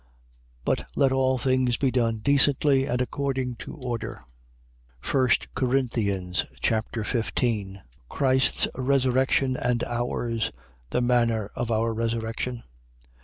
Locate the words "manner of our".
11.01-11.93